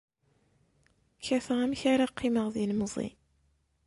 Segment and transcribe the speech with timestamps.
[1.21, 3.07] KkateƔ amek ara qqimeƔ d ilemẓi.